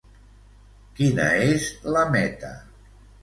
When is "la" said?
1.97-2.05